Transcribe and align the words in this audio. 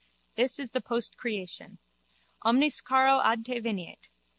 This 0.33 0.57
is 0.59 0.71
the 0.71 0.81
postcreation. 0.81 1.77
Omnis 2.41 2.81
caro 2.81 3.21
ad 3.21 3.45
te 3.45 3.59
veniet. 3.61 4.07